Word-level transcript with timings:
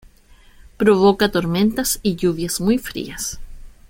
Provoca 0.77 1.29
tormentas 1.31 1.99
y 2.01 2.15
lluvias 2.15 2.59
muy 2.59 2.79
frías. 2.79 3.39